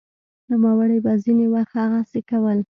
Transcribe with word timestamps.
نوموړي 0.49 0.99
به 1.05 1.13
ځیني 1.23 1.47
وخت 1.53 1.75
هغسې 1.81 2.19
کول 2.29 2.59